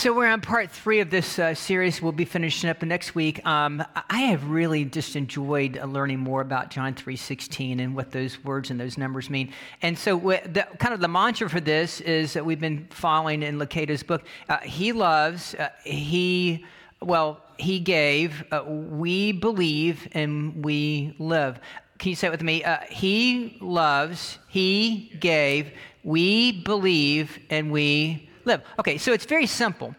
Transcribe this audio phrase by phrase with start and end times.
[0.00, 2.00] So we're on part three of this uh, series.
[2.00, 3.44] We'll be finishing up next week.
[3.46, 8.10] Um, I have really just enjoyed uh, learning more about John three sixteen and what
[8.10, 9.52] those words and those numbers mean.
[9.82, 13.58] And so, the, kind of the mantra for this is that we've been following in
[13.58, 14.22] Lucado's book.
[14.48, 15.54] Uh, he loves.
[15.54, 16.64] Uh, he
[17.02, 18.42] well, he gave.
[18.50, 21.60] Uh, we believe and we live.
[21.98, 22.64] Can you say it with me?
[22.64, 24.38] Uh, he loves.
[24.48, 25.72] He gave.
[26.02, 28.62] We believe and we live.
[28.78, 29.94] Okay, so it's very simple.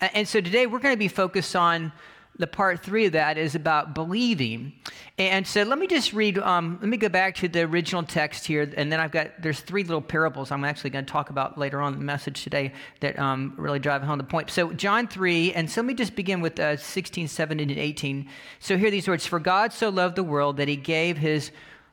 [0.00, 1.92] And so today we're going to be focused on
[2.38, 4.72] the part three of that is about believing.
[5.18, 8.46] And so let me just read, um, let me go back to the original text
[8.46, 8.72] here.
[8.76, 11.80] And then I've got, there's three little parables I'm actually going to talk about later
[11.80, 14.50] on in the message today that um, really drive home the point.
[14.50, 18.28] So John 3, and so let me just begin with uh, 16, 17, and 18.
[18.60, 21.50] So hear these words For God so loved the world that he gave his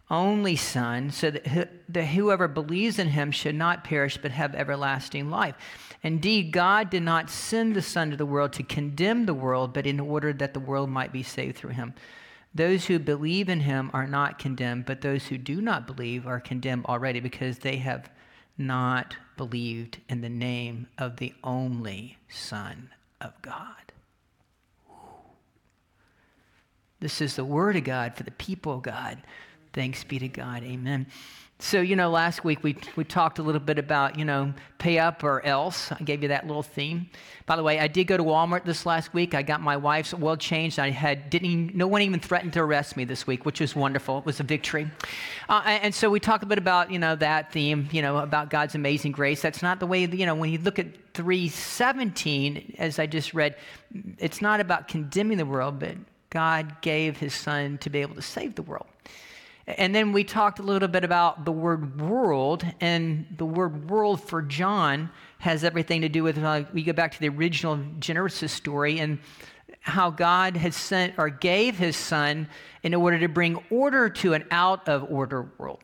[0.09, 5.29] only Son, so that, that whoever believes in him should not perish but have everlasting
[5.29, 5.55] life.
[6.03, 9.87] Indeed, God did not send the Son to the world to condemn the world, but
[9.87, 11.93] in order that the world might be saved through him.
[12.53, 16.39] Those who believe in him are not condemned, but those who do not believe are
[16.39, 18.09] condemned already because they have
[18.57, 23.91] not believed in the name of the only Son of God.
[26.99, 29.21] This is the Word of God for the people of God.
[29.75, 30.63] Thanks be to God.
[30.63, 31.05] Amen.
[31.59, 34.99] So, you know, last week we, we talked a little bit about, you know, pay
[34.99, 35.91] up or else.
[35.91, 37.09] I gave you that little theme.
[37.45, 39.33] By the way, I did go to Walmart this last week.
[39.33, 40.79] I got my wife's oil changed.
[40.79, 44.19] I had, didn't no one even threatened to arrest me this week, which was wonderful.
[44.19, 44.89] It was a victory.
[45.49, 48.49] Uh, and so we talked a bit about, you know, that theme, you know, about
[48.49, 49.41] God's amazing grace.
[49.41, 53.57] That's not the way, you know, when you look at 317, as I just read,
[54.19, 55.95] it's not about condemning the world, but
[56.29, 58.87] God gave his son to be able to save the world.
[59.67, 64.21] And then we talked a little bit about the word world, and the word world
[64.21, 68.51] for John has everything to do with, uh, we go back to the original Genesis
[68.51, 69.19] story and
[69.81, 72.47] how God had sent or gave his son
[72.83, 75.81] in order to bring order to an out of order world.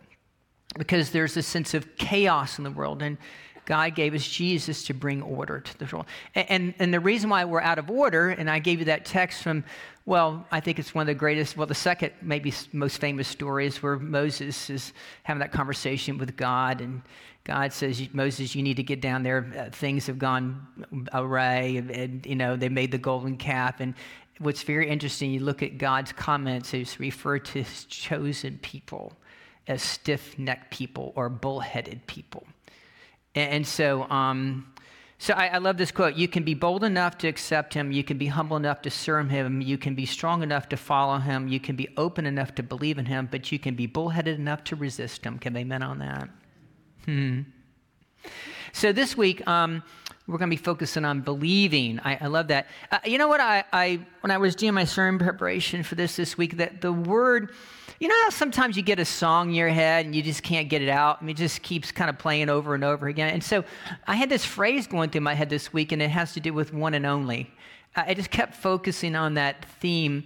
[0.78, 3.01] Because there's a sense of chaos in the world.
[3.01, 3.17] And
[3.66, 6.05] God gave us Jesus to bring order to the world.
[6.35, 9.05] And, and, and, the reason why we're out of order, and I gave you that
[9.05, 9.63] text from,
[10.05, 13.67] well, I think it's one of the greatest, well, the second, maybe most famous story
[13.67, 17.01] is where Moses is having that conversation with God, and
[17.44, 19.51] God says, Moses, you need to get down there.
[19.57, 23.79] Uh, things have gone awry, and, and, you know, they made the golden calf.
[23.79, 23.95] And
[24.39, 29.13] what's very interesting, you look at God's comments, he's referred to his chosen people
[29.67, 32.45] as stiff necked people or bullheaded people.
[33.35, 34.73] And so, um,
[35.17, 36.15] so I, I, love this quote.
[36.15, 37.91] You can be bold enough to accept him.
[37.91, 39.61] You can be humble enough to serve him.
[39.61, 41.47] You can be strong enough to follow him.
[41.47, 44.63] You can be open enough to believe in him, but you can be bullheaded enough
[44.65, 45.39] to resist him.
[45.39, 46.29] Can they amen on that?
[47.05, 47.41] Hmm.
[48.73, 49.83] So this week, um,
[50.27, 51.99] we're going to be focusing on believing.
[51.99, 52.67] I, I love that.
[52.91, 53.41] Uh, you know what?
[53.41, 56.93] I, I when I was doing my sermon preparation for this this week, that the
[56.93, 57.53] word
[58.01, 60.69] you know how sometimes you get a song in your head and you just can't
[60.69, 61.22] get it out?
[61.22, 63.31] Mean, it just keeps kind of playing over and over again.
[63.31, 63.63] And so
[64.07, 66.51] I had this phrase going through my head this week, and it has to do
[66.51, 67.51] with one and only.
[67.95, 70.23] I just kept focusing on that theme.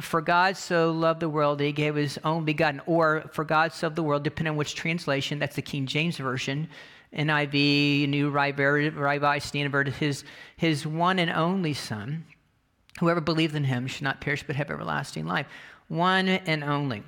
[0.00, 3.74] For God so loved the world that he gave his only begotten, or for God
[3.74, 6.68] so loved the world, depending on which translation, that's the King James Version.
[7.14, 10.24] NIV, New Revised Standard, his,
[10.56, 12.24] his one and only Son.
[12.98, 15.46] Whoever believes in him should not perish but have everlasting life
[15.90, 17.02] one and only.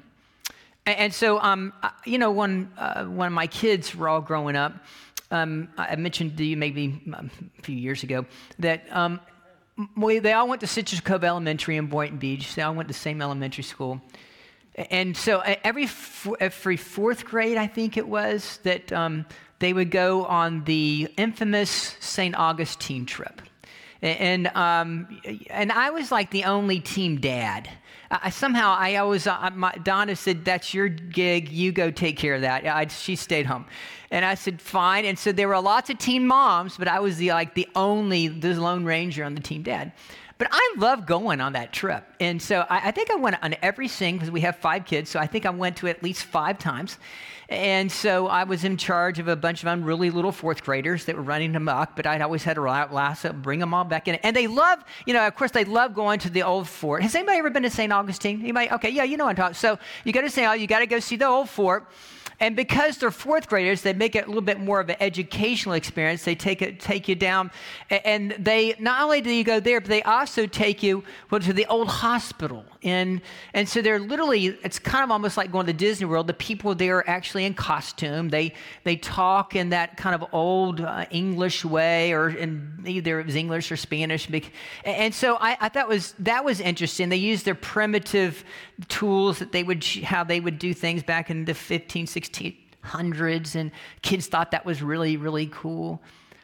[0.84, 1.72] And so, um,
[2.04, 4.75] you know, when, uh, when my kids were all growing up,
[5.31, 8.26] um, I mentioned to you maybe um, a few years ago
[8.59, 9.21] that um,
[9.97, 12.54] we, they all went to Citrus Cove Elementary in Boynton Beach.
[12.56, 14.03] They all went to the same elementary school.
[14.75, 15.88] And so every,
[16.41, 19.25] every fourth grade, I think it was, that um,
[19.60, 22.37] they would go on the infamous St.
[22.37, 23.41] Augustine trip.
[24.03, 27.69] And, um, and I was like the only team dad.
[28.12, 31.50] I, somehow I always, uh, my, Donna said, That's your gig.
[31.50, 32.67] You go take care of that.
[32.67, 33.65] I, she stayed home.
[34.11, 35.06] And I said, Fine.
[35.06, 38.28] And so there were lots of teen moms, but I was the, like the only,
[38.28, 39.92] the Lone Ranger on the team dad.
[40.36, 42.04] But I love going on that trip.
[42.21, 45.09] And so I, I think I went on every sing because we have five kids.
[45.09, 46.98] So I think I went to at least five times.
[47.48, 51.16] And so I was in charge of a bunch of unruly little fourth graders that
[51.16, 54.15] were running amok, but I'd always had to lasso, bring them all back in.
[54.16, 57.03] And they love, you know, of course, they love going to the old fort.
[57.03, 57.92] Has anybody ever been to St.
[57.92, 58.41] Augustine?
[58.41, 58.71] Anybody?
[58.71, 59.54] Okay, yeah, you know what I'm talking.
[59.54, 60.60] So you go to St.
[60.60, 61.89] you got to go see the old fort.
[62.42, 65.77] And because they're fourth graders, they make it a little bit more of an educational
[65.77, 66.24] experience.
[66.24, 67.53] They take it, take you down,
[67.89, 71.53] and they not only do you go there, but they also take you well, to
[71.53, 72.65] the old hospital.
[72.83, 73.21] And
[73.54, 76.27] and so they're literally, it's kind of almost like going to Disney World.
[76.27, 78.28] The people there are actually in costume.
[78.28, 83.27] They they talk in that kind of old uh, English way, or in either it
[83.27, 84.28] was English or Spanish.
[84.84, 87.09] And so I, I thought was that was interesting.
[87.09, 88.45] They use their primitive
[88.88, 93.71] tools that they would how they would do things back in the 15, 1600s, and
[94.03, 96.03] kids thought that was really, really cool.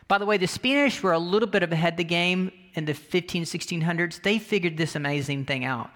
[0.09, 2.85] By the way, the Spanish were a little bit of ahead of the game in
[2.85, 4.23] the 15, 1600s.
[4.23, 5.91] They figured this amazing thing out.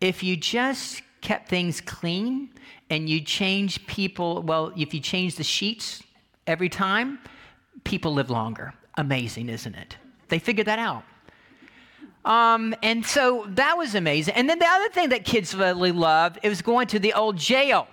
[0.00, 2.50] If you just kept things clean
[2.90, 6.02] and you change people, well, if you change the sheets
[6.46, 7.18] every time,
[7.84, 8.74] people live longer.
[8.96, 9.96] Amazing, isn't it?
[10.28, 11.04] They figured that out.
[12.24, 14.34] Um, and so that was amazing.
[14.34, 17.36] And then the other thing that kids really loved, it was going to the old
[17.36, 17.88] jail.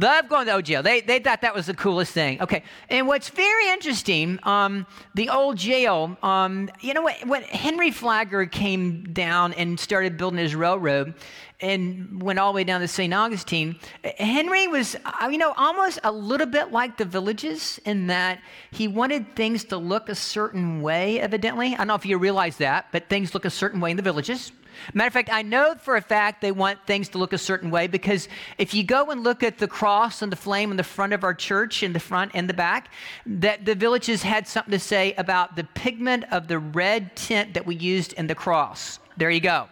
[0.00, 0.82] Love going to old jail.
[0.82, 2.40] They, they thought that was the coolest thing.
[2.40, 2.62] Okay.
[2.88, 9.12] And what's very interesting, um, the old jail, um, you know, when Henry Flagler came
[9.12, 11.14] down and started building his railroad,
[11.60, 13.12] and went all the way down to St.
[13.12, 13.76] Augustine.
[14.18, 18.40] Henry was, uh, you know, almost a little bit like the villages in that
[18.70, 21.74] he wanted things to look a certain way, evidently.
[21.74, 24.04] I don't know if you realize that, but things look a certain way in the
[24.04, 24.52] villages.
[24.94, 27.70] Matter of fact, I know for a fact they want things to look a certain
[27.70, 28.28] way because
[28.58, 31.24] if you go and look at the cross and the flame in the front of
[31.24, 32.92] our church, in the front and the back,
[33.26, 37.66] that the villages had something to say about the pigment of the red tint that
[37.66, 38.98] we used in the cross.
[39.16, 39.68] There you go.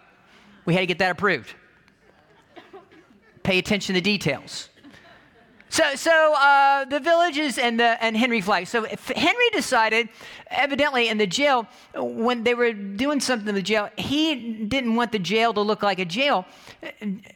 [0.64, 1.55] We had to get that approved
[3.47, 4.70] pay attention to details.
[5.69, 8.67] So, so uh, the villages and, the, and Henry Flag.
[8.67, 10.09] So Henry decided,
[10.49, 15.13] evidently in the jail, when they were doing something in the jail, he didn't want
[15.13, 16.47] the jail to look like a jail.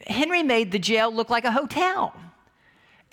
[0.06, 2.14] Henry made the jail look like a hotel.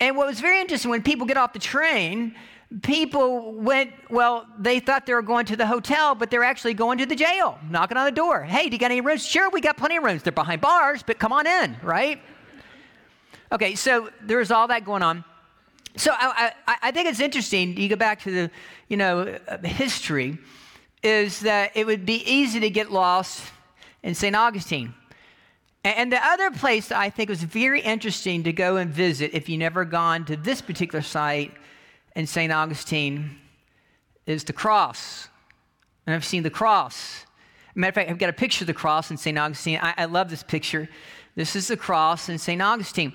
[0.00, 2.36] And what was very interesting, when people get off the train,
[2.82, 6.98] people went, well, they thought they were going to the hotel, but they're actually going
[6.98, 8.44] to the jail, knocking on the door.
[8.44, 9.26] Hey, do you got any rooms?
[9.26, 10.22] Sure, we got plenty of rooms.
[10.22, 12.20] They're behind bars, but come on in, right?
[13.50, 15.24] Okay, so there's all that going on.
[15.96, 17.76] So I, I, I, think it's interesting.
[17.76, 18.50] You go back to the,
[18.88, 20.38] you know, uh, history,
[21.02, 23.42] is that it would be easy to get lost
[24.02, 24.36] in St.
[24.36, 24.94] Augustine.
[25.84, 29.48] And the other place that I think was very interesting to go and visit, if
[29.48, 31.52] you've never gone to this particular site
[32.14, 32.52] in St.
[32.52, 33.38] Augustine,
[34.26, 35.28] is the cross.
[36.06, 37.24] And I've seen the cross.
[37.74, 39.38] Matter of fact, I've got a picture of the cross in St.
[39.38, 39.78] Augustine.
[39.80, 40.88] I, I love this picture.
[41.34, 42.60] This is the cross in St.
[42.60, 43.14] Augustine.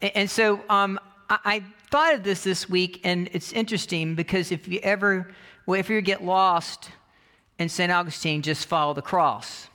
[0.00, 0.98] And so um,
[1.28, 5.32] I, thought of this this week, and it's interesting because if you ever,
[5.66, 6.90] well, if you get lost
[7.58, 7.90] in St.
[7.90, 9.68] Augustine, just follow the cross.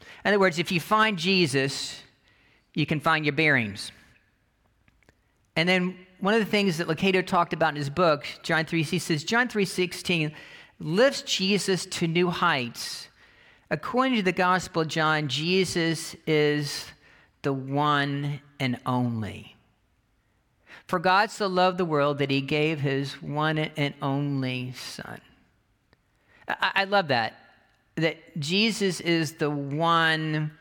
[0.00, 2.02] In other words, if you find Jesus,
[2.74, 3.92] you can find your bearings.
[5.56, 8.82] And then one of the things that Lucado talked about in his book, John 3,
[8.82, 10.32] he says, John 3.16
[10.80, 13.08] lifts Jesus to new heights.
[13.70, 16.86] According to the Gospel of John, Jesus is
[17.42, 19.56] the one and only.
[20.86, 25.20] For God so loved the world that he gave his one and only Son.
[26.48, 27.34] I, I love that.
[27.96, 30.52] That Jesus is the one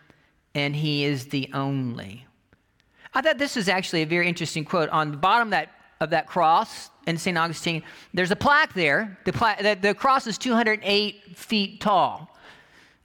[0.55, 2.25] and he is the only.
[3.13, 4.89] I thought this was actually a very interesting quote.
[4.89, 5.69] On the bottom of that,
[6.01, 7.37] of that cross in St.
[7.37, 7.83] Augustine,
[8.13, 9.17] there's a plaque there.
[9.25, 12.35] The, pla- the, the cross is 208 feet tall.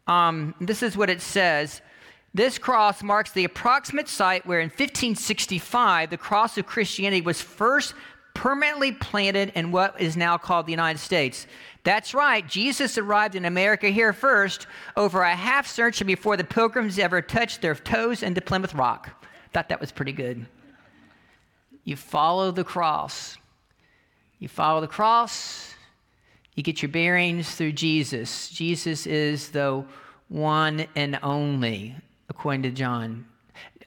[0.07, 1.83] Um, this is what it says
[2.33, 7.95] this cross marks the approximate site where in 1565 the cross of Christianity was first
[8.35, 11.47] permanently planted in what is now called the United States.
[11.83, 16.99] That's right, Jesus arrived in America here first, over a half century before the pilgrims
[16.99, 19.27] ever touched their toes into Plymouth Rock.
[19.53, 20.47] Thought that was pretty good.
[21.85, 23.37] You follow the cross.
[24.39, 25.75] You follow the cross,
[26.55, 28.49] you get your bearings through Jesus.
[28.49, 29.85] Jesus is the
[30.29, 31.95] one and only
[32.31, 33.27] according to John.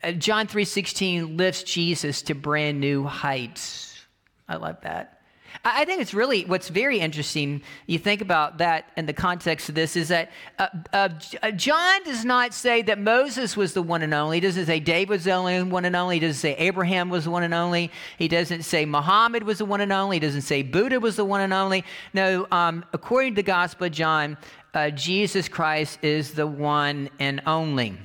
[0.03, 4.05] Uh, John 3:16 lifts Jesus to brand new heights.
[4.47, 5.21] I love that.
[5.65, 7.61] I think it's really what's very interesting.
[7.85, 11.09] You think about that in the context of this is that uh, uh,
[11.41, 14.37] uh, John does not say that Moses was the one and only.
[14.37, 16.15] He doesn't say David was the only one and only.
[16.15, 17.91] He doesn't say Abraham was the one and only.
[18.17, 20.17] He doesn't say Muhammad was the one and only.
[20.17, 21.85] He doesn't say Buddha was the one and only.
[22.13, 24.37] No, um, according to the Gospel of John,
[24.73, 27.97] uh, Jesus Christ is the one and only.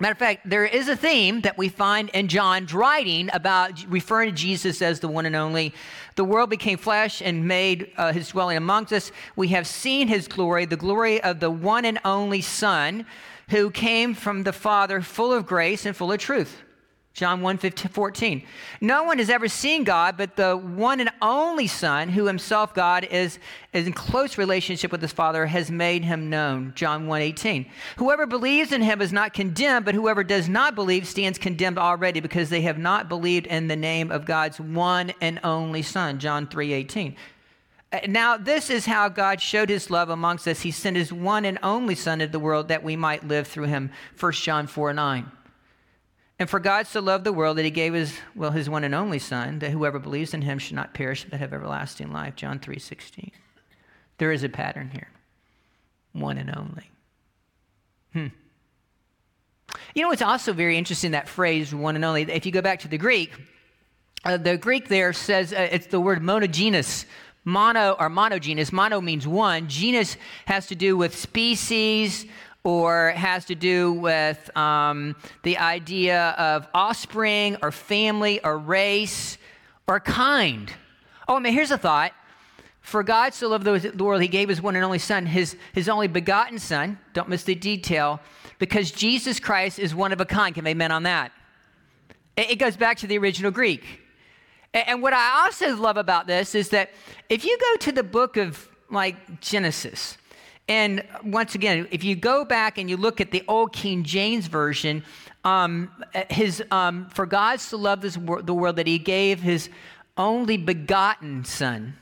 [0.00, 4.30] Matter of fact, there is a theme that we find in John's writing about referring
[4.30, 5.72] to Jesus as the one and only.
[6.16, 9.12] The world became flesh and made uh, his dwelling amongst us.
[9.36, 13.06] We have seen his glory, the glory of the one and only Son
[13.50, 16.63] who came from the Father, full of grace and full of truth.
[17.14, 18.42] John 1 15, 14.
[18.80, 23.04] No one has ever seen God, but the one and only Son, who himself God
[23.04, 23.38] is,
[23.72, 26.72] is in close relationship with his Father, has made him known.
[26.74, 27.66] John 1 18.
[27.98, 32.18] Whoever believes in him is not condemned, but whoever does not believe stands condemned already
[32.18, 36.18] because they have not believed in the name of God's one and only Son.
[36.18, 37.14] John 3 18.
[37.92, 40.62] Uh, now, this is how God showed his love amongst us.
[40.62, 43.66] He sent his one and only Son into the world that we might live through
[43.66, 43.92] him.
[44.18, 45.30] 1 John 4 9.
[46.38, 48.94] And for God so loved the world that he gave his, well, his one and
[48.94, 52.34] only Son, that whoever believes in him should not perish but have everlasting life.
[52.34, 53.30] John 3 16.
[54.18, 55.08] There is a pattern here
[56.12, 56.90] one and only.
[58.12, 58.26] Hmm.
[59.94, 62.22] You know it's also very interesting, that phrase, one and only?
[62.22, 63.32] If you go back to the Greek,
[64.24, 67.04] uh, the Greek there says uh, it's the word monogenes.
[67.44, 68.72] Mono or monogenes.
[68.72, 69.68] Mono means one.
[69.68, 72.24] Genus has to do with species,
[72.64, 79.36] or has to do with um, the idea of offspring or family or race
[79.86, 80.72] or kind.
[81.28, 82.12] Oh, I mean, here's a thought.
[82.80, 85.88] For God so loved the world, he gave his one and only Son, his, his
[85.88, 86.98] only begotten Son.
[87.14, 88.20] Don't miss the detail,
[88.58, 90.54] because Jesus Christ is one of a kind.
[90.54, 91.32] Can amen on that?
[92.36, 93.82] It, it goes back to the original Greek.
[94.74, 96.90] And, and what I also love about this is that
[97.30, 100.18] if you go to the book of like Genesis,
[100.68, 104.46] and once again, if you go back and you look at the old King James
[104.46, 105.04] Version,
[105.44, 105.90] um,
[106.30, 109.68] his, um, for God so loved this wor- the world that he gave his
[110.16, 111.94] only begotten son.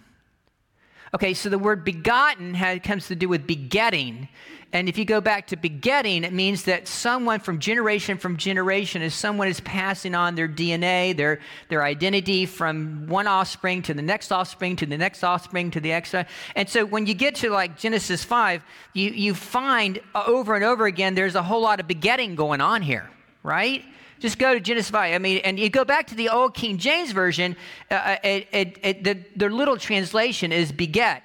[1.14, 4.28] Okay, so the word begotten comes to do with begetting.
[4.72, 9.02] And if you go back to begetting, it means that someone from generation from generation
[9.02, 14.00] is someone is passing on their DNA, their, their identity from one offspring to the
[14.00, 16.14] next offspring to the next offspring to the next.
[16.56, 18.64] And so when you get to like Genesis 5,
[18.94, 22.80] you, you find over and over again there's a whole lot of begetting going on
[22.80, 23.10] here,
[23.42, 23.84] right?
[24.20, 25.14] Just go to Genesis 5.
[25.14, 27.56] I mean, and you go back to the old King James Version,
[27.90, 31.24] uh, uh it, it, it, the, the little translation is beget.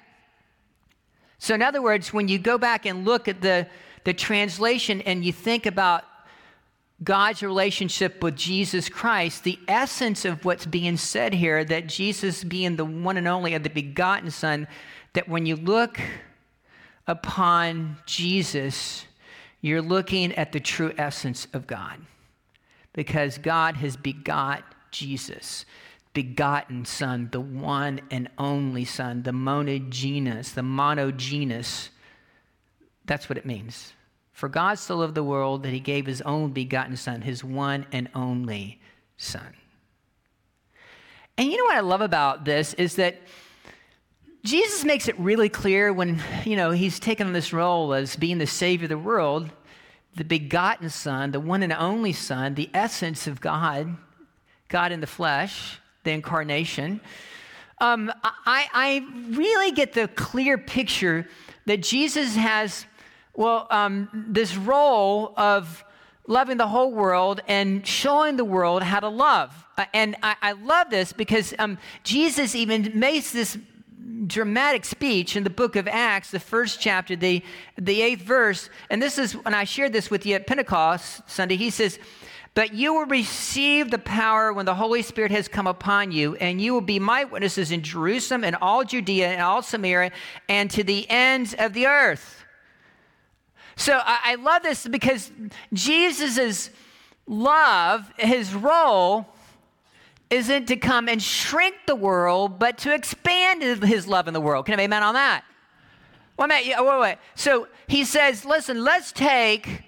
[1.38, 3.66] So, in other words, when you go back and look at the,
[4.04, 6.04] the translation and you think about
[7.02, 12.74] God's relationship with Jesus Christ, the essence of what's being said here, that Jesus being
[12.74, 14.66] the one and only of the begotten Son,
[15.12, 16.00] that when you look
[17.06, 19.06] upon Jesus,
[19.60, 22.00] you're looking at the true essence of God.
[22.92, 25.64] Because God has begot Jesus
[26.18, 31.90] begotten Son, the one and only Son, the monogenes, the monogenes.
[33.04, 33.92] That's what it means.
[34.32, 37.86] For God so loved the world that he gave his own begotten Son, his one
[37.92, 38.80] and only
[39.16, 39.54] Son.
[41.36, 43.20] And you know what I love about this is that
[44.42, 48.38] Jesus makes it really clear when, you know, he's taken on this role as being
[48.38, 49.50] the Savior of the world,
[50.16, 53.96] the begotten Son, the one and only Son, the essence of God,
[54.66, 57.00] God in the flesh the incarnation,
[57.80, 61.28] um, I, I, really get the clear picture
[61.66, 62.86] that Jesus has,
[63.34, 65.84] well, um, this role of
[66.26, 69.66] loving the whole world and showing the world how to love.
[69.76, 73.56] Uh, and I, I, love this because um, Jesus even makes this
[74.26, 77.42] dramatic speech in the book of Acts, the first chapter, the,
[77.76, 78.68] the eighth verse.
[78.90, 81.98] And this is, when I shared this with you at Pentecost Sunday, he says,
[82.58, 86.60] but you will receive the power when the Holy Spirit has come upon you, and
[86.60, 90.10] you will be my witnesses in Jerusalem and all Judea and all Samaria
[90.48, 92.44] and to the ends of the earth.
[93.76, 95.30] So I, I love this because
[95.72, 96.70] Jesus'
[97.28, 99.28] love, his role,
[100.28, 104.66] isn't to come and shrink the world, but to expand his love in the world.
[104.66, 105.44] Can I amen on that?
[106.36, 107.18] Wait, wait, oh, wait, wait.
[107.36, 109.84] So he says, listen, let's take,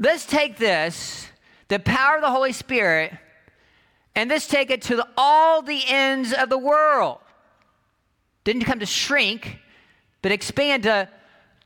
[0.00, 1.28] let's take this
[1.72, 3.14] the power of the Holy Spirit,
[4.14, 7.18] and this take it to the, all the ends of the world.
[8.44, 9.56] Didn't come to shrink,
[10.20, 11.08] but expand to,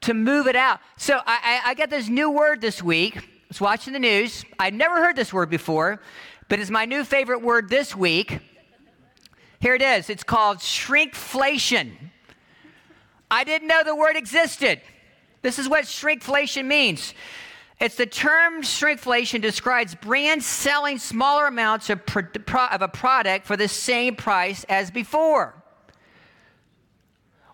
[0.03, 0.79] to move it out.
[0.97, 3.17] So I, I, I got this new word this week.
[3.17, 4.45] I was watching the news.
[4.61, 6.01] I'd never heard this word before,
[6.49, 8.39] but it's my new favorite word this week.
[9.59, 10.09] Here it is.
[10.09, 11.91] It's called shrinkflation.
[13.29, 14.81] I didn't know the word existed.
[15.43, 17.13] This is what shrinkflation means.
[17.79, 23.57] It's the term shrinkflation describes brands selling smaller amounts of, pro- of a product for
[23.57, 25.55] the same price as before.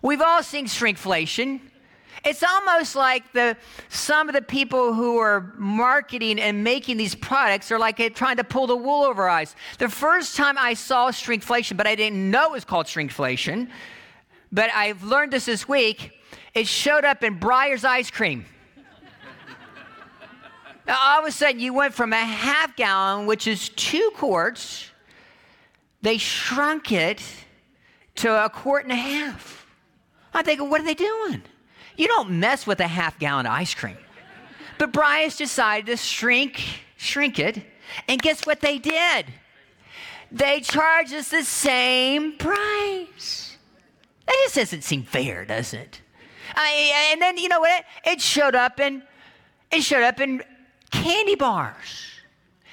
[0.01, 1.59] We've all seen shrinkflation.
[2.23, 3.57] It's almost like the,
[3.89, 8.37] some of the people who are marketing and making these products are like eh, trying
[8.37, 9.57] to pull the wool over eyes.
[9.77, 13.69] The first time I saw shrinkflation, but I didn't know it was called shrinkflation,
[14.53, 16.11] but I've learned this this week,
[16.53, 18.45] it showed up in Breyers ice cream.
[20.87, 24.89] All of a sudden, you went from a half gallon, which is two quarts,
[26.01, 27.23] they shrunk it
[28.15, 29.65] to a quart and a half.
[30.33, 31.43] I think, what are they doing?
[31.95, 33.97] You don't mess with a half gallon of ice cream.
[34.77, 36.61] But Breyers decided to shrink,
[36.97, 37.63] shrink it,
[38.07, 39.27] and guess what they did?
[40.31, 43.57] They charged us the same price.
[44.25, 46.01] That just doesn't seem fair, does it?
[46.55, 47.85] I, and then you know what?
[48.03, 49.03] It showed up in
[49.71, 50.43] it showed up in
[50.93, 52.11] candy bars.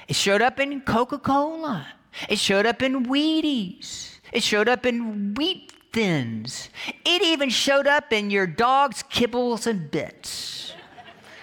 [0.06, 1.86] It showed up in Coca-Cola.
[2.28, 4.18] It showed up in Wheaties.
[4.32, 6.68] It showed up in wheat thins.
[7.04, 10.72] It even showed up in your dog's kibbles and bits.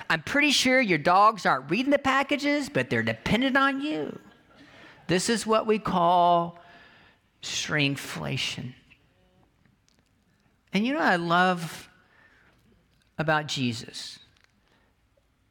[0.10, 4.20] I'm pretty sure your dogs aren't reading the packages, but they're dependent on you.
[5.08, 6.60] This is what we call
[7.42, 8.74] shrinkflation.
[10.74, 11.90] And you know what I love
[13.18, 14.20] about Jesus?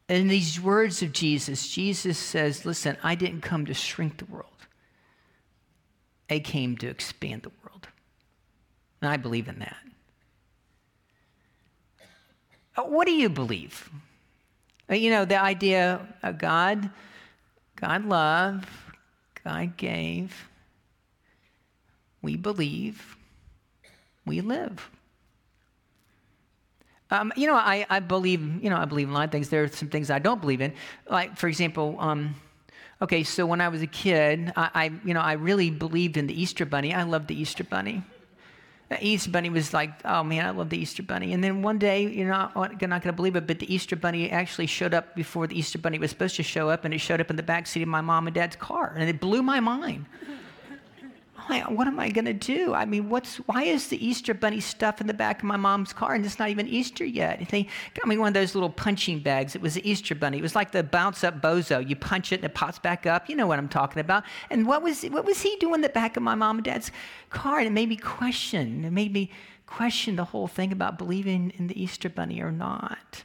[0.09, 4.67] In these words of Jesus, Jesus says, Listen, I didn't come to shrink the world,
[6.31, 7.89] I came to expand the world.
[9.03, 9.77] And I believe in that.
[12.77, 13.91] Uh, what do you believe?
[14.91, 16.91] Uh, you know, the idea of God,
[17.77, 18.65] God love,
[19.45, 20.49] God gave,
[22.23, 23.17] we believe,
[24.25, 24.91] we live.
[27.11, 29.49] Um, you know, I, I believe, you know, I believe in a lot of things.
[29.49, 30.73] There are some things I don't believe in.
[31.09, 32.35] Like, for example, um,
[33.01, 36.27] okay, so when I was a kid, I, I, you know, I really believed in
[36.27, 36.93] the Easter Bunny.
[36.93, 38.03] I loved the Easter Bunny.
[38.89, 41.33] The Easter Bunny was like, oh man, I love the Easter Bunny.
[41.33, 43.97] And then one day, you're not, you're not going to believe it, but the Easter
[43.97, 46.99] Bunny actually showed up before the Easter Bunny was supposed to show up, and it
[46.99, 49.43] showed up in the back seat of my mom and dad's car, and it blew
[49.43, 50.07] my mind
[51.49, 52.75] what am I going to do?
[52.75, 55.93] I mean, what's, why is the Easter bunny stuff in the back of my mom's
[55.93, 57.49] car and it's not even Easter yet?
[57.51, 59.55] they got me one of those little punching bags.
[59.55, 60.39] It was the Easter bunny.
[60.39, 61.87] It was like the bounce up bozo.
[61.87, 63.29] You punch it and it pops back up.
[63.29, 64.25] You know what I'm talking about.
[64.51, 66.91] And what was, what was he doing in the back of my mom and dad's
[67.31, 67.59] car?
[67.59, 68.85] And it made me question.
[68.85, 69.31] It made me
[69.67, 73.25] question the whole thing about believing in the Easter bunny or not.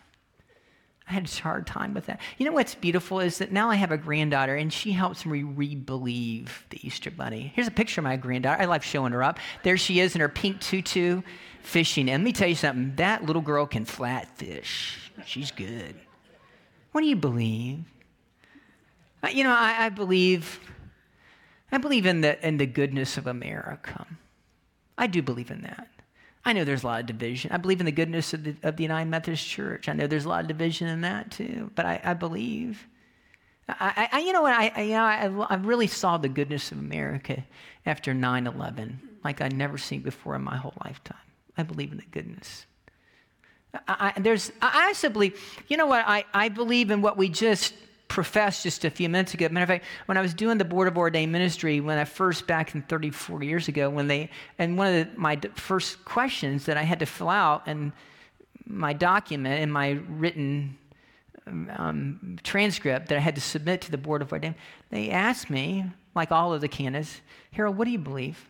[1.11, 2.21] I had a hard time with that.
[2.37, 5.43] You know what's beautiful is that now I have a granddaughter and she helps me
[5.43, 7.51] re-believe the Easter Bunny.
[7.53, 8.61] Here's a picture of my granddaughter.
[8.61, 9.37] I love showing her up.
[9.63, 11.21] There she is in her pink tutu
[11.61, 12.09] fishing.
[12.09, 12.95] And let me tell you something.
[12.95, 15.11] That little girl can flat fish.
[15.25, 15.95] She's good.
[16.93, 17.79] What do you believe?
[19.21, 20.61] Uh, you know, I, I believe,
[21.74, 24.07] I believe in the in the goodness of America.
[24.97, 25.89] I do believe in that.
[26.43, 27.51] I know there's a lot of division.
[27.51, 29.87] I believe in the goodness of the, of the United Methodist Church.
[29.87, 32.87] I know there's a lot of division in that too, but I, I believe.
[33.69, 34.53] I, I, you know what?
[34.53, 35.03] I, I, you know,
[35.45, 37.45] I, I really saw the goodness of America
[37.85, 41.17] after 9 11, like I'd never seen before in my whole lifetime.
[41.57, 42.65] I believe in the goodness.
[43.87, 46.03] I, I, there's, I also believe, you know what?
[46.07, 47.73] I, I believe in what we just
[48.11, 49.47] professed just a few minutes ago.
[49.50, 52.45] Matter of fact, when I was doing the Board of Ordained Ministry, when I first,
[52.45, 56.75] back in 34 years ago, when they, and one of the, my first questions that
[56.75, 57.93] I had to fill out in
[58.67, 60.77] my document, in my written
[61.47, 64.55] um, transcript that I had to submit to the Board of Ordained,
[64.89, 67.21] they asked me, like all of the candidates,
[67.53, 68.45] Harold, what do you believe?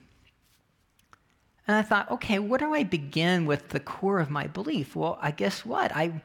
[1.68, 4.96] And I thought, okay, where do I begin with the core of my belief?
[4.96, 5.96] Well, I guess what?
[5.96, 6.20] I,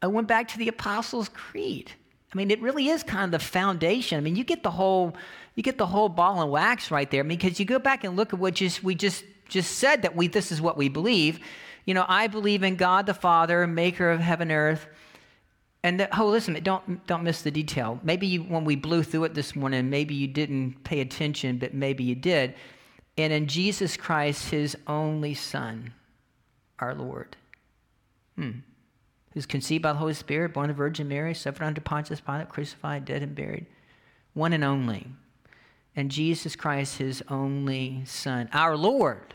[0.00, 1.92] I went back to the Apostles' Creed.
[2.32, 4.16] I mean, it really is kind of the foundation.
[4.16, 5.16] I mean, you get the whole,
[5.56, 7.20] you get the whole ball and wax right there.
[7.20, 10.02] I mean, because you go back and look at what just we just just said
[10.02, 11.40] that we this is what we believe.
[11.86, 14.86] You know, I believe in God the Father, Maker of heaven and earth.
[15.82, 17.98] And that, oh, listen, don't don't miss the detail.
[18.04, 21.74] Maybe you, when we blew through it this morning, maybe you didn't pay attention, but
[21.74, 22.54] maybe you did.
[23.16, 25.94] And in Jesus Christ, His only Son,
[26.78, 27.36] our Lord.
[28.36, 28.60] Hmm
[29.32, 32.48] who's conceived by the Holy Spirit, born of the Virgin Mary, suffered under Pontius Pilate,
[32.48, 33.66] crucified, dead, and buried.
[34.34, 35.06] One and only.
[35.94, 39.34] And Jesus Christ, his only Son, our Lord.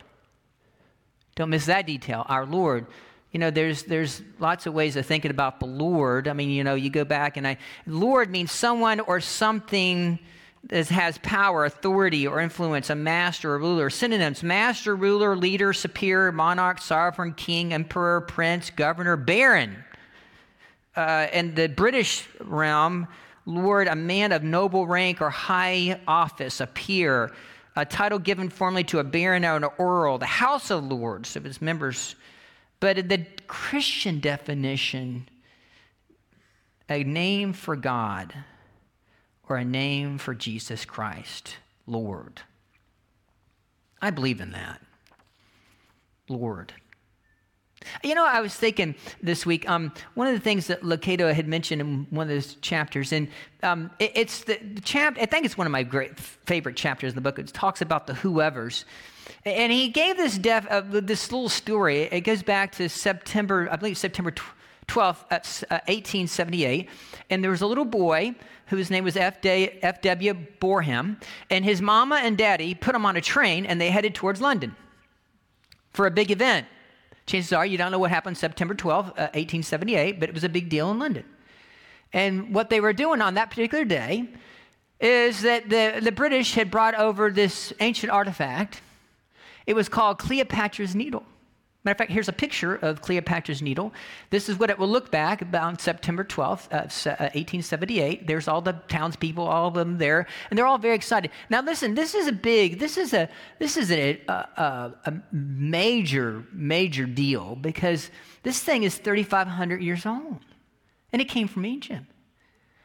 [1.34, 2.24] Don't miss that detail.
[2.28, 2.86] Our Lord.
[3.30, 6.28] You know, there's, there's lots of ways of thinking about the Lord.
[6.28, 10.18] I mean, you know, you go back and I, Lord means someone or something
[10.68, 13.90] that has power, authority, or influence, a master or ruler.
[13.90, 19.84] Synonyms master, ruler, leader, superior, monarch, sovereign, king, emperor, prince, governor, baron
[20.96, 23.06] uh, the British realm,
[23.44, 27.32] Lord, a man of noble rank or high office, a peer,
[27.76, 31.46] a title given formally to a baron or an earl, the House of Lords of
[31.46, 32.16] its members.
[32.80, 35.28] But the Christian definition,
[36.88, 38.34] a name for God
[39.48, 41.56] or a name for Jesus Christ,
[41.86, 42.40] Lord.
[44.00, 44.80] I believe in that.
[46.28, 46.72] Lord.
[48.02, 51.46] You know, I was thinking this week, um, one of the things that Lucado had
[51.46, 53.28] mentioned in one of those chapters, and
[53.62, 57.12] um, it, it's the, the chapter, I think it's one of my great favorite chapters
[57.12, 57.38] in the book.
[57.38, 58.84] It talks about the whoever's.
[59.44, 62.02] And he gave this, def, uh, this little story.
[62.02, 64.32] It goes back to September, I believe September
[64.88, 66.88] 12th, uh, 1878.
[67.30, 68.34] And there was a little boy
[68.66, 70.34] whose name was F.W.
[70.60, 71.18] Boreham.
[71.50, 74.76] And his mama and daddy put him on a train and they headed towards London
[75.92, 76.66] for a big event.
[77.26, 80.48] Chances are you don't know what happened September 12, uh, 1878, but it was a
[80.48, 81.24] big deal in London.
[82.12, 84.28] And what they were doing on that particular day
[85.00, 88.80] is that the, the British had brought over this ancient artifact.
[89.66, 91.24] It was called Cleopatra's Needle.
[91.86, 93.94] Matter of fact, here's a picture of Cleopatra's Needle.
[94.30, 98.18] This is what it will look back about September 12th, uh, 1878.
[98.18, 101.30] Uh, There's all the townspeople, all of them there, and they're all very excited.
[101.48, 103.28] Now, listen, this is a big, this is a,
[103.60, 108.10] this is a, a, a major, major deal because
[108.42, 110.40] this thing is 3,500 years old,
[111.12, 112.06] and it came from Egypt.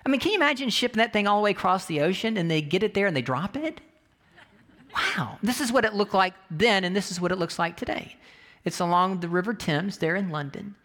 [0.05, 2.51] I mean, can you imagine shipping that thing all the way across the ocean and
[2.51, 3.81] they get it there and they drop it?
[4.93, 7.77] Wow, this is what it looked like then, and this is what it looks like
[7.77, 8.17] today.
[8.63, 10.75] It's along the River Thames there in London,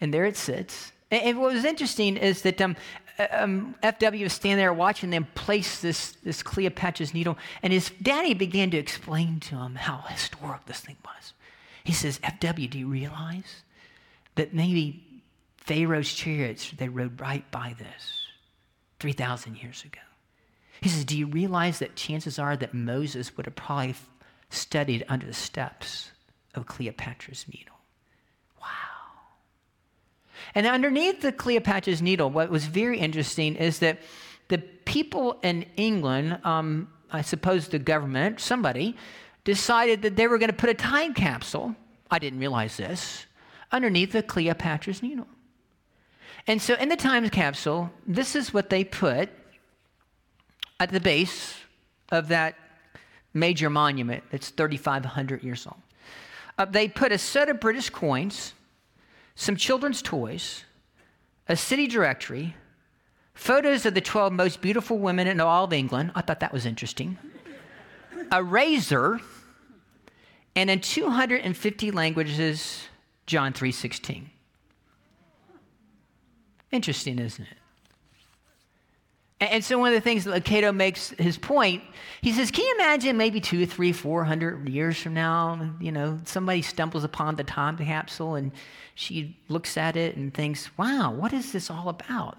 [0.00, 0.92] and there it sits.
[1.10, 2.74] And, what was interesting is that um,
[3.18, 7.90] uh, um, FW was standing there watching them place this, this Cleopatra's needle, and his
[8.00, 11.34] daddy began to explain to him how historic this thing was.
[11.84, 13.62] He says, FW, do you realize
[14.36, 15.22] that maybe
[15.58, 18.26] Pharaoh's chariots, they rode right by this
[19.00, 20.00] 3,000 years ago?
[20.80, 23.94] He says, Do you realize that chances are that Moses would have probably
[24.50, 26.10] studied under the steps
[26.54, 27.76] of Cleopatra's needle.
[28.60, 28.66] Wow.
[30.54, 34.00] And underneath the Cleopatra's needle, what was very interesting is that
[34.48, 38.96] the people in England, um, I suppose the government, somebody,
[39.44, 41.74] decided that they were going to put a time capsule.
[42.10, 43.26] I didn't realize this
[43.70, 45.26] underneath the Cleopatra's needle.
[46.46, 49.30] And so in the time capsule, this is what they put
[50.78, 51.54] at the base
[52.10, 52.56] of that
[53.32, 55.76] major monument that's 3,500 years old
[56.58, 58.54] uh, they put a set of British coins,
[59.34, 60.64] some children's toys,
[61.48, 62.56] a city directory,
[63.34, 66.12] photos of the 12 most beautiful women in all of England.
[66.14, 67.18] I thought that was interesting.
[68.30, 69.20] a razor,
[70.54, 72.88] and in 250 languages,
[73.26, 74.30] John 3:16.
[76.70, 77.58] Interesting, isn't it?
[79.50, 81.82] And so one of the things that Cato makes his point,
[82.20, 86.20] he says, can you imagine maybe two, three, four hundred years from now, you know,
[86.24, 88.52] somebody stumbles upon the time capsule and
[88.94, 92.38] she looks at it and thinks, wow, what is this all about?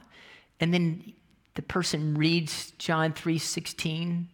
[0.61, 1.11] And then
[1.55, 4.25] the person reads John 3:16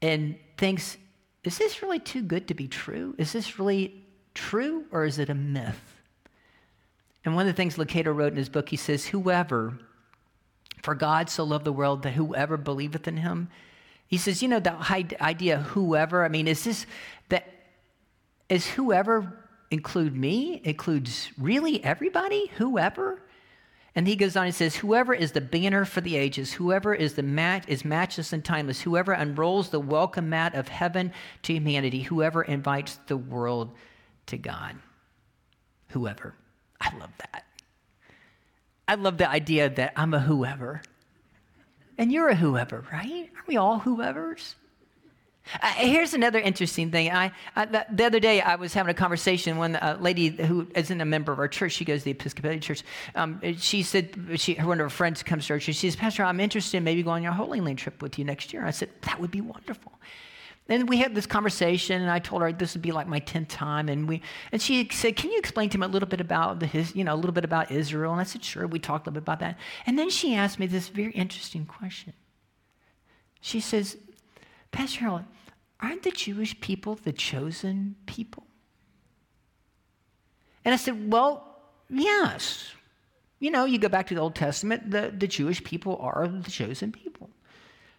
[0.00, 0.96] and thinks,
[1.44, 3.14] is this really too good to be true?
[3.18, 6.00] Is this really true or is it a myth?
[7.26, 9.78] And one of the things Lucado wrote in his book, he says, whoever
[10.82, 13.48] for God so loved the world that whoever believeth in him.
[14.06, 14.74] He says, you know, the
[15.20, 16.86] idea whoever, I mean, is this
[17.28, 17.46] that
[18.48, 19.38] is whoever
[19.70, 20.60] include me?
[20.64, 22.50] Includes really everybody?
[22.56, 23.20] Whoever?
[23.94, 27.14] And he goes on and says, Whoever is the banner for the ages, whoever is
[27.14, 31.12] the mat is matchless and timeless, whoever unrolls the welcome mat of heaven
[31.42, 33.72] to humanity, whoever invites the world
[34.26, 34.76] to God.
[35.88, 36.34] Whoever.
[36.80, 37.47] I love that.
[38.88, 40.82] I love the idea that I'm a whoever.
[41.98, 43.30] And you're a whoever, right?
[43.34, 44.54] Aren't we all whoever's?
[45.62, 47.10] Uh, here's another interesting thing.
[47.10, 49.56] I, I, the other day, I was having a conversation.
[49.56, 52.60] One a lady who isn't a member of our church, she goes to the Episcopalian
[52.60, 52.82] church.
[53.14, 55.62] Um, she said, she, one of her friends comes to church.
[55.62, 58.24] She says, Pastor, I'm interested in maybe going on your Holy Land trip with you
[58.24, 58.64] next year.
[58.64, 59.92] I said, that would be wonderful.
[60.70, 63.48] And we had this conversation, and I told her this would be like my tenth
[63.48, 64.20] time, and we
[64.52, 67.04] and she said, "Can you explain to me a little bit about the his, you
[67.04, 69.24] know, a little bit about Israel?" And I said, "Sure." We talked a little bit
[69.24, 72.12] about that, and then she asked me this very interesting question.
[73.40, 73.96] She says,
[74.70, 75.24] "Pastor Harold,
[75.80, 78.46] aren't the Jewish people the chosen people?"
[80.66, 82.72] And I said, "Well, yes.
[83.40, 86.50] You know, you go back to the Old Testament, the, the Jewish people are the
[86.50, 87.30] chosen people."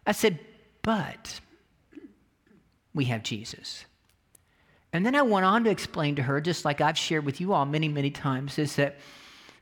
[0.05, 0.39] I said,
[0.83, 1.39] "But."
[2.93, 3.85] We have Jesus.
[4.91, 7.53] And then I went on to explain to her, just like I've shared with you
[7.53, 8.97] all many, many times, is that,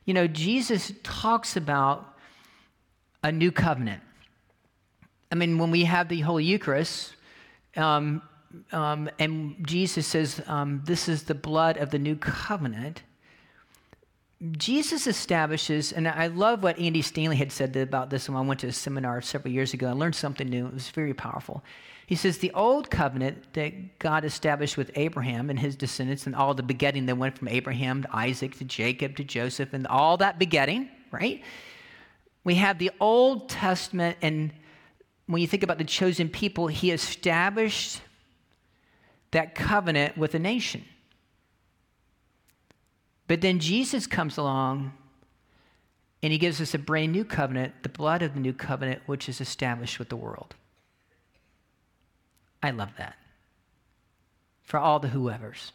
[0.06, 2.16] you know, Jesus talks about
[3.22, 4.02] a new covenant.
[5.30, 7.14] I mean, when we have the Holy Eucharist,
[7.76, 8.22] um,
[8.72, 13.02] um, and Jesus says, um, This is the blood of the new covenant.
[14.52, 18.60] Jesus establishes, and I love what Andy Stanley had said about this when I went
[18.60, 19.88] to a seminar several years ago.
[19.88, 20.68] I learned something new.
[20.68, 21.64] It was very powerful.
[22.08, 26.54] He says the old covenant that God established with Abraham and his descendants and all
[26.54, 30.38] the begetting that went from Abraham to Isaac to Jacob to Joseph and all that
[30.38, 31.42] begetting, right?
[32.44, 34.54] We have the Old Testament, and
[35.26, 38.00] when you think about the chosen people, he established
[39.32, 40.86] that covenant with a nation.
[43.26, 44.94] But then Jesus comes along
[46.22, 49.28] and he gives us a brand new covenant, the blood of the new covenant, which
[49.28, 50.54] is established with the world.
[52.62, 53.16] I love that.
[54.62, 55.72] For all the whoever's.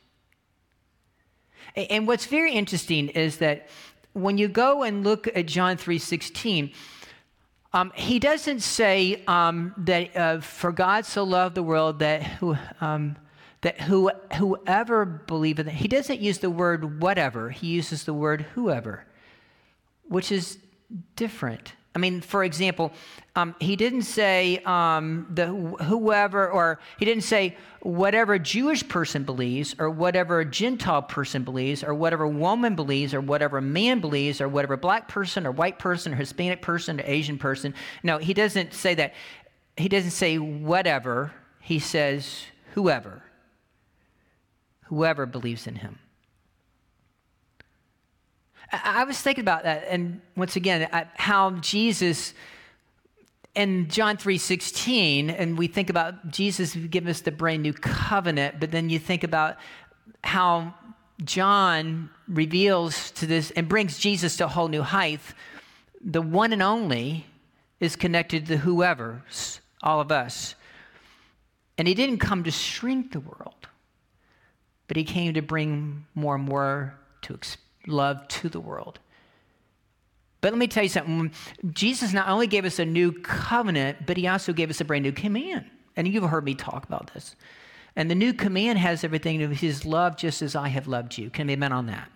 [1.75, 3.67] And what's very interesting is that
[4.13, 6.73] when you go and look at John 3:16,
[7.73, 12.55] um, he doesn't say um, that uh, for God so loved the world that who,
[12.79, 13.15] um,
[13.61, 19.05] that who, whoever believeth, he doesn't use the word whatever, he uses the word whoever,
[20.03, 20.59] which is
[21.15, 21.73] different.
[21.95, 22.91] I mean, for example,
[23.35, 29.75] um, he didn't say um, the whoever, or he didn't say whatever Jewish person believes,
[29.77, 34.75] or whatever Gentile person believes, or whatever woman believes, or whatever man believes, or whatever
[34.75, 37.75] black person, or white person, or Hispanic person, or Asian person.
[38.01, 39.13] No, he doesn't say that.
[39.77, 41.31] He doesn't say whatever.
[41.59, 43.23] He says whoever
[44.93, 45.97] whoever believes in him.
[48.73, 52.33] I was thinking about that, and once again, how Jesus
[53.55, 58.71] in John 3:16, and we think about Jesus giving us the brand new covenant, but
[58.71, 59.57] then you think about
[60.23, 60.73] how
[61.23, 65.21] John reveals to this and brings Jesus to a whole new height.
[66.01, 67.27] The one and only
[67.79, 69.23] is connected to whoever,
[69.83, 70.55] all of us.
[71.77, 73.67] And he didn't come to shrink the world
[74.87, 77.33] but he came to bring more and more to
[77.87, 78.99] love to the world.
[80.41, 81.31] But let me tell you something.
[81.71, 85.03] Jesus not only gave us a new covenant, but he also gave us a brand
[85.03, 85.65] new command.
[85.95, 87.35] And you've heard me talk about this.
[87.95, 91.29] And the new command has everything with his love just as I have loved you.
[91.29, 92.09] Can we amen on that?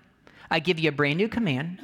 [0.49, 1.79] I give you a brand new command.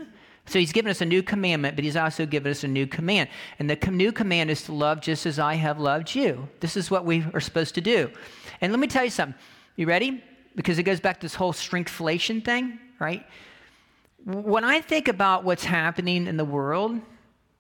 [0.46, 3.30] So he's given us a new commandment, but he's also given us a new command.
[3.60, 6.50] And the new command is to love just as I have loved you.
[6.60, 8.12] This is what we are supposed to do.
[8.60, 9.40] And let me tell you something.
[9.78, 10.22] You ready?
[10.56, 13.26] because it goes back to this whole shrinkflation thing, right?
[14.26, 17.00] When I think about what's happening in the world,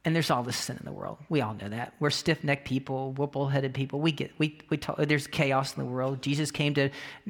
[0.05, 1.17] and there's all this sin in the world.
[1.29, 1.93] We all know that.
[1.99, 4.01] We're stiff-necked people, whipple-headed people.
[4.01, 6.21] We get we we there's chaos in the world.
[6.21, 6.89] Jesus came to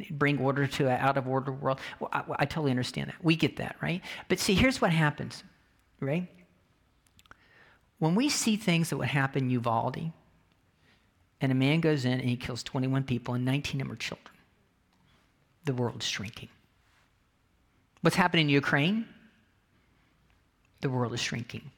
[0.10, 1.80] bring order to an out-of-order world.
[2.00, 3.24] Well, I, I totally understand that.
[3.24, 4.02] We get that, right?
[4.28, 5.44] But see, here's what happens,
[6.00, 6.28] right?
[8.00, 10.12] When we see things that would happen in Uvalde,
[11.42, 13.98] and a man goes in and he kills 21 people, and 19 of them are
[13.98, 14.34] children
[15.66, 16.50] the world's shrinking.
[18.02, 19.06] What's happening in Ukraine?
[20.84, 21.72] The world is shrinking.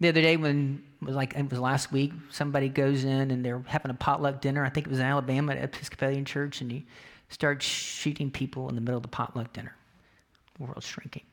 [0.00, 3.90] The other day, when like it was last week, somebody goes in and they're having
[3.90, 4.64] a potluck dinner.
[4.64, 6.86] I think it was in Alabama at Episcopalian Church, and he
[7.28, 9.76] starts shooting people in the middle of the potluck dinner.
[10.56, 11.24] The world's shrinking.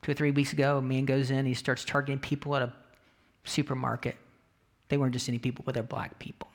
[0.00, 2.72] Two or three weeks ago, a man goes in, he starts targeting people at a
[3.44, 4.16] supermarket.
[4.88, 6.48] They weren't just any people, but they're black people.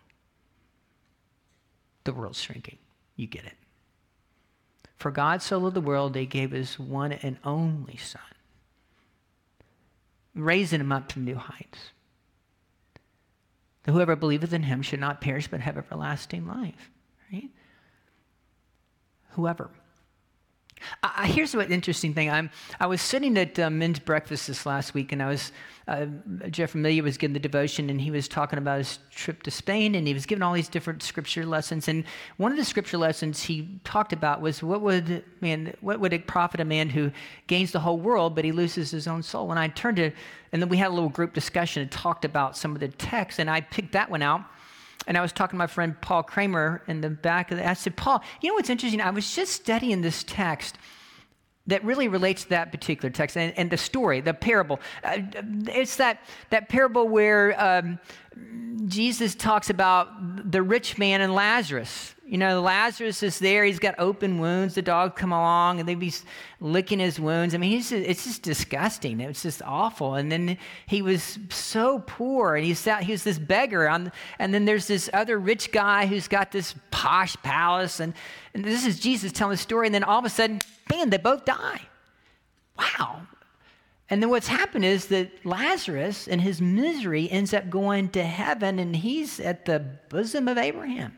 [2.06, 2.80] The world's shrinking.
[3.18, 3.54] You get it.
[4.98, 8.22] For God so loved the world, they gave his one and only Son,
[10.34, 11.92] raising him up to new heights.
[13.84, 16.90] That whoever believeth in him should not perish but have everlasting life.
[17.32, 17.50] Right?
[19.32, 19.70] Whoever.
[21.04, 22.30] Uh, here's what interesting thing.
[22.30, 25.52] I'm, I was sitting at uh, men's breakfast this last week, and I was
[25.88, 26.08] uh,
[26.50, 29.94] Jeff Amelia was giving the devotion, and he was talking about his trip to Spain,
[29.94, 31.88] and he was giving all these different scripture lessons.
[31.88, 32.06] And
[32.38, 36.26] one of the scripture lessons he talked about was what would man, what would it
[36.26, 37.12] profit a man who
[37.46, 39.52] gains the whole world but he loses his own soul?
[39.52, 40.12] And I turned to,
[40.52, 43.40] and then we had a little group discussion and talked about some of the texts,
[43.40, 44.42] and I picked that one out.
[45.08, 47.68] And I was talking to my friend Paul Kramer in the back of the.
[47.68, 49.02] I said, Paul, you know what's interesting?
[49.02, 50.78] I was just studying this text
[51.68, 54.80] that really relates to that particular text and, and the story, the parable.
[55.04, 55.18] Uh,
[55.68, 58.00] it's that, that parable where um,
[58.86, 62.15] Jesus talks about the rich man and Lazarus.
[62.28, 63.64] You know, Lazarus is there.
[63.66, 64.74] He's got open wounds.
[64.74, 66.12] The dog come along and they be
[66.60, 67.54] licking his wounds.
[67.54, 69.20] I mean, just, it's just disgusting.
[69.20, 70.16] It's just awful.
[70.16, 70.58] And then
[70.88, 73.88] he was so poor, and he's out, he was this beggar.
[73.88, 78.00] On, and then there's this other rich guy who's got this posh palace.
[78.00, 78.16] And,
[78.56, 79.88] and this is Jesus telling the story.
[79.88, 81.82] And then all of a sudden, bam, they both die.
[82.76, 83.22] Wow.
[84.10, 88.80] And then what's happened is that Lazarus, in his misery, ends up going to heaven,
[88.80, 91.16] and he's at the bosom of Abraham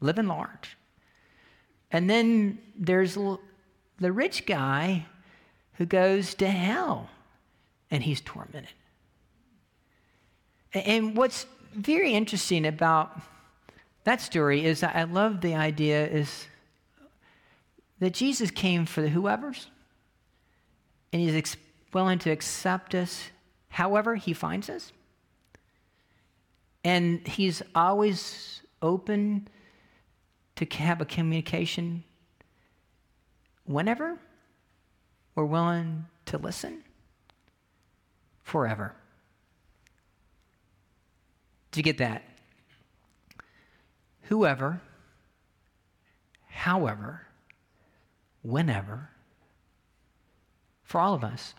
[0.00, 0.76] living large.
[1.90, 5.06] And then there's the rich guy
[5.74, 7.08] who goes to hell
[7.90, 8.70] and he's tormented.
[10.72, 13.18] And what's very interesting about
[14.04, 16.46] that story is I love the idea is
[17.98, 19.68] that Jesus came for the whoever's
[21.12, 21.56] and he's ex-
[21.92, 23.30] willing to accept us
[23.68, 24.92] however he finds us.
[26.84, 29.48] And he's always open
[30.56, 32.02] to have a communication
[33.64, 34.18] whenever
[35.34, 36.82] we're willing to listen
[38.42, 38.94] forever.
[41.72, 42.22] Do you get that?
[44.22, 44.80] Whoever,
[46.48, 47.22] however,
[48.42, 49.10] whenever,
[50.84, 51.54] for all of us.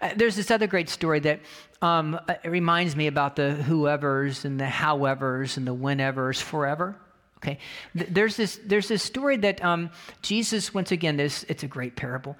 [0.00, 1.40] Uh, there's this other great story that
[1.82, 6.96] um, it reminds me about the whoever's and the howevers and the whenevers forever.
[7.46, 7.58] Okay,
[7.94, 12.36] there's this there's this story that um, Jesus once again this it's a great parable.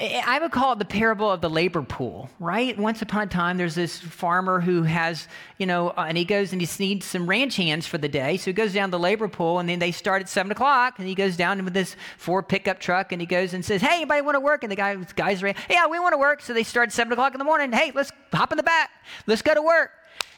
[0.00, 2.78] I would call it the parable of the labor pool, right?
[2.78, 6.52] Once upon a time, there's this farmer who has, you know, uh, and he goes
[6.52, 8.36] and he needs some ranch hands for the day.
[8.36, 11.08] So he goes down the labor pool, and then they start at seven o'clock, and
[11.08, 14.20] he goes down with this Ford pickup truck, and he goes and says, "Hey, anybody
[14.20, 16.62] want to work?" And the guy, guys are, "Yeah, we want to work." So they
[16.62, 17.72] start at seven o'clock in the morning.
[17.72, 18.90] Hey, let's hop in the back.
[19.26, 19.90] Let's go to work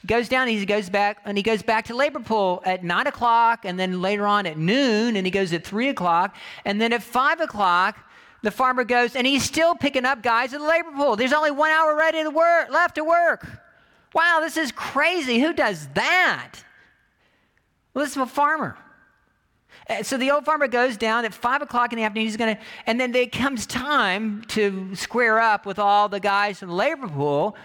[0.07, 3.65] goes down, he goes back, and he goes back to labor pool at nine o'clock,
[3.65, 6.35] and then later on at noon, and he goes at three o'clock,
[6.65, 7.99] and then at five o'clock,
[8.43, 11.17] the farmer goes, and he's still picking up guys in the labor pool.
[11.17, 13.47] There's only one hour ready to work left to work.
[14.15, 15.39] Wow, this is crazy.
[15.39, 16.65] Who does that?
[17.93, 18.77] Well, this is a farmer.
[19.89, 22.27] Uh, so the old farmer goes down at five o'clock in the afternoon.
[22.27, 26.63] He's going to, and then it comes time to square up with all the guys
[26.63, 27.57] in the labor pool.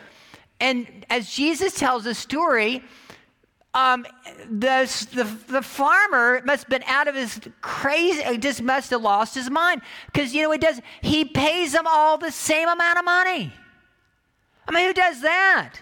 [0.60, 2.84] And as Jesus tells the story,
[3.74, 4.06] um,
[4.50, 9.36] the, the, the farmer must have been out of his crazy, just must have lost
[9.36, 9.82] his mind.
[10.06, 13.52] Because, you know, he does, he pays them all the same amount of money.
[14.68, 15.74] I mean, who does that?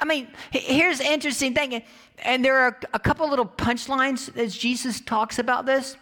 [0.00, 1.82] I mean, here's the interesting thing,
[2.22, 5.96] and there are a couple little punchlines as Jesus talks about this.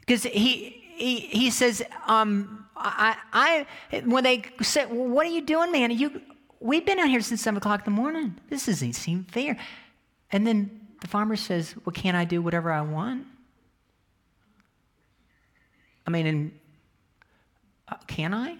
[0.00, 3.66] Because he, he, he says, um, I, I,
[4.04, 5.90] when they say, well, what are you doing, man?
[5.90, 6.20] You,
[6.64, 8.40] we've been out here since 7 o'clock in the morning.
[8.48, 9.56] This doesn't seem fair.
[10.32, 13.26] And then the farmer says, Well, can't I do whatever I want?
[16.06, 16.58] I mean, and,
[17.88, 18.56] uh, can I?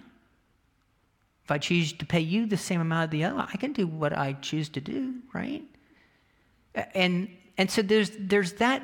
[1.43, 3.85] If I choose to pay you the same amount of the other, I can do
[3.85, 5.63] what I choose to do, right?
[6.93, 8.81] And and so there's there's that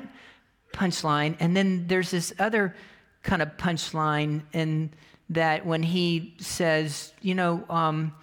[0.72, 2.74] punchline, and then there's this other
[3.24, 4.92] kind of punchline, in
[5.30, 8.14] that when he says, you know, um,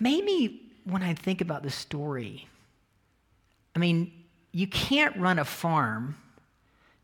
[0.00, 2.48] maybe when I think about the story,
[3.74, 4.12] I mean,
[4.52, 6.16] you can't run a farm.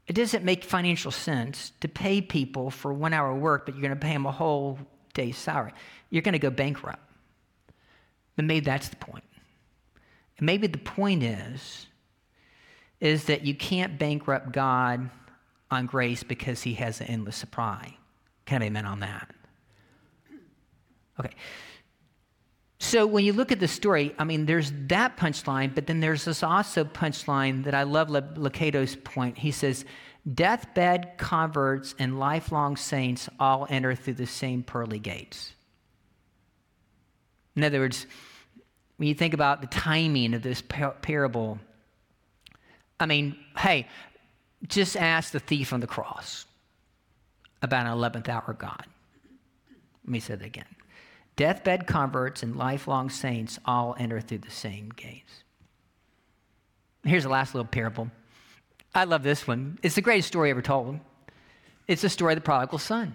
[0.07, 3.94] It doesn't make financial sense to pay people for one hour work, but you're going
[3.94, 4.78] to pay them a whole
[5.14, 5.72] day's salary.
[6.11, 7.02] You're going to go bankrupt.
[8.37, 9.24] But maybe that's the point.
[10.38, 11.87] And maybe the point is,
[13.00, 15.11] is that you can't bankrupt God
[15.70, 17.96] on grace because he has an endless supply.
[18.46, 19.31] Can I amen on that?
[21.18, 21.35] Okay.
[22.83, 26.25] So when you look at the story, I mean, there's that punchline, but then there's
[26.25, 29.38] this also punchline that I love Lucado's point.
[29.38, 29.85] He says,
[30.35, 35.53] deathbed converts and lifelong saints all enter through the same pearly gates.
[37.55, 38.05] In other words,
[38.97, 41.61] when you think about the timing of this par- parable,
[42.99, 43.87] I mean, hey,
[44.66, 46.47] just ask the thief on the cross
[47.62, 48.87] about an 11th hour God.
[50.05, 50.66] Let me say that again.
[51.37, 55.45] Deathbed converts and lifelong saints all enter through the same gates.
[57.05, 58.11] Here's the last little parable.
[58.95, 59.79] I love this one.
[59.83, 61.01] It's the greatest story ever told.
[61.88, 63.14] It's the story of the prodigal son.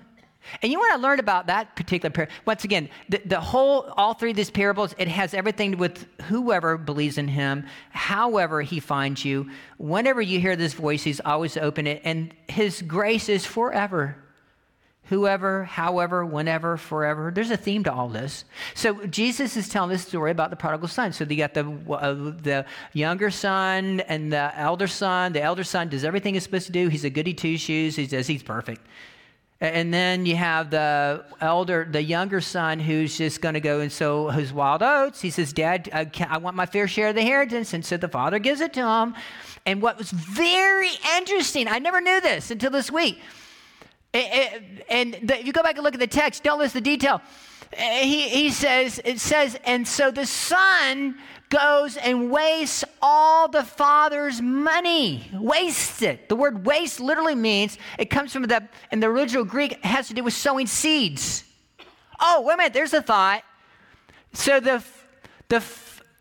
[0.62, 2.34] And you want to learn about that particular parable.
[2.46, 6.78] Once again, the, the, whole, all three of these parables, it has everything with whoever
[6.78, 9.50] believes in him, however he finds you.
[9.78, 14.16] Whenever you hear this voice, he's always open it, and his grace is forever
[15.10, 17.32] whoever, however, whenever, forever.
[17.34, 18.46] There's a theme to all this.
[18.76, 21.14] So Jesus is telling this story about the prodigal son.
[21.14, 25.34] So you got the uh, the younger son and the elder son.
[25.34, 26.88] The elder son does everything he's supposed to do.
[26.90, 27.96] He's a goody two shoes.
[27.96, 28.82] He says he's perfect.
[29.60, 33.92] And then you have the elder, the younger son, who's just going to go and
[33.92, 35.20] sow his wild oats.
[35.20, 38.08] He says, "Dad, I, I want my fair share of the inheritance," and so the
[38.08, 39.16] father gives it to him.
[39.66, 43.20] And what was very interesting, I never knew this until this week
[44.14, 47.22] and if you go back and look at the text, don't list the detail.
[47.74, 51.18] Eh, he, he says, it says, and so the son
[51.50, 55.30] goes and wastes all the father's money.
[55.34, 56.30] Wastes it.
[56.30, 60.08] The word waste literally means, it comes from the, in the original Greek, it has
[60.08, 61.44] to do with sowing seeds.
[62.20, 63.44] Oh, wait a minute, there's a thought.
[64.34, 64.84] So the,
[65.50, 65.64] the,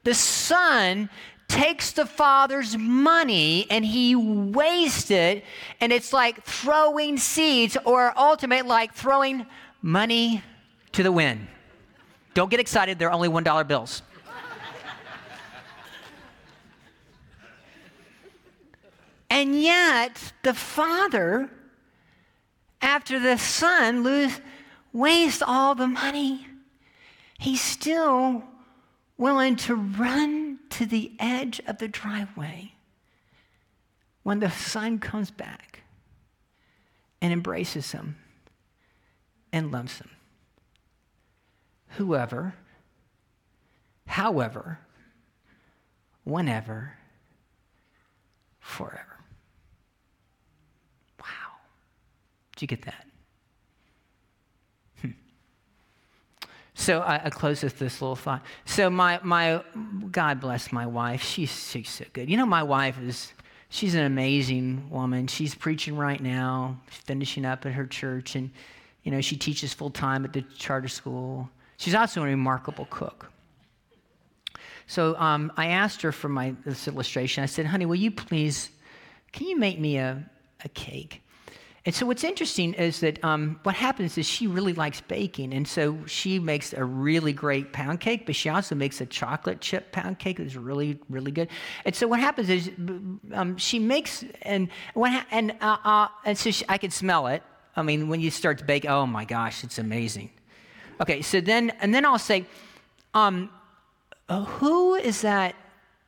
[0.04, 1.10] the son
[1.48, 5.44] takes the father's money and he wastes it,
[5.80, 9.46] and it's like throwing seeds, or ultimately like throwing
[9.82, 10.42] money
[10.92, 11.46] to the wind.
[12.34, 14.02] Don't get excited, they're only $1 bills.
[19.30, 21.48] and yet, the father,
[22.82, 24.40] after the son lose,
[24.92, 26.46] wastes all the money,
[27.38, 28.44] he still
[29.18, 32.72] willing to run to the edge of the driveway
[34.22, 35.82] when the son comes back
[37.20, 38.16] and embraces him
[39.52, 40.10] and loves him.
[41.90, 42.54] Whoever,
[44.06, 44.80] however,
[46.24, 46.98] whenever,
[48.60, 49.20] forever.
[51.20, 51.26] Wow.
[52.54, 53.06] Did you get that?
[56.86, 58.44] So I, I, close with this little thought.
[58.64, 59.60] So my, my
[60.12, 61.20] God bless my wife.
[61.20, 62.30] She's, she's so good.
[62.30, 63.32] You know, my wife is,
[63.70, 65.26] she's an amazing woman.
[65.26, 68.36] She's preaching right now, finishing up at her church.
[68.36, 68.52] And,
[69.02, 71.50] you know, she teaches full time at the charter school.
[71.76, 73.32] She's also a remarkable cook.
[74.86, 77.42] So um, I asked her for my this illustration.
[77.42, 78.70] I said, honey, will you please,
[79.32, 80.24] can you make me a,
[80.64, 81.20] a cake?
[81.86, 85.66] And so what's interesting is that um, what happens is she really likes baking, and
[85.66, 89.92] so she makes a really great pound cake, but she also makes a chocolate chip
[89.92, 91.48] pound cake that's really, really good.
[91.84, 92.72] And so what happens is
[93.32, 97.44] um, she makes and ha- and uh, uh, and so she, I can smell it.
[97.76, 100.30] I mean, when you start to bake, oh my gosh, it's amazing.
[101.00, 102.46] Okay, so then and then I'll say,
[103.14, 103.48] um,
[104.28, 105.54] uh, who is that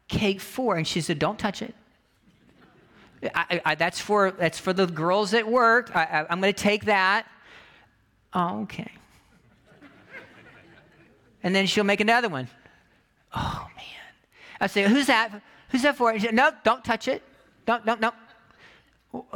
[0.08, 0.76] cake for?
[0.76, 1.72] And she said, don't touch it.
[3.22, 5.94] I, I, that's, for, that's for the girls at work.
[5.94, 7.26] I, am going to take that.
[8.32, 8.90] Oh, okay.
[11.42, 12.48] and then she'll make another one.
[13.34, 13.84] Oh, man.
[14.60, 15.42] I say, who's that?
[15.70, 16.16] Who's that for?
[16.32, 17.22] No, don't touch it.
[17.66, 18.12] Don't, don't, no.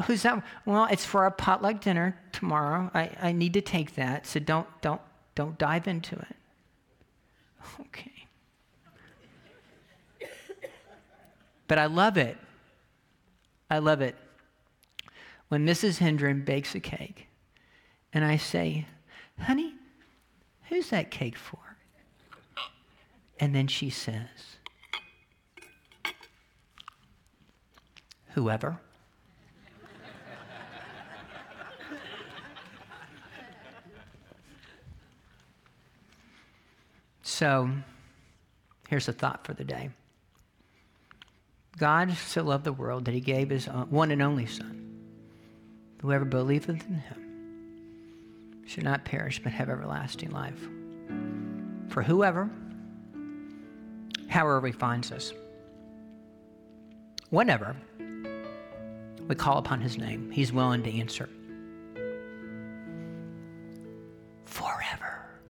[0.05, 0.45] Who's that?
[0.65, 2.91] Well, it's for our potluck dinner tomorrow.
[2.95, 5.01] I, I need to take that, so don't, don't,
[5.35, 6.37] don't dive into it.
[7.81, 8.11] Okay.
[11.69, 12.37] But I love it
[13.73, 14.15] I love it.
[15.49, 15.97] When Mrs.
[15.97, 17.29] Hendren bakes a cake,
[18.13, 18.87] and I say,
[19.41, 19.73] honey,
[20.69, 21.57] who's that cake for?
[23.41, 24.29] And then she says,
[28.35, 28.79] whoever.
[37.23, 37.71] so,
[38.91, 39.89] here's a thought for the day.
[41.79, 44.79] God so loved the world that he gave his one and only Son.
[46.01, 50.69] Whoever believeth in him should not perish but have everlasting life.
[51.89, 52.51] For whoever,
[54.29, 55.33] however he finds us,
[57.31, 57.77] whenever
[59.29, 61.29] we call upon his name, he's willing to answer.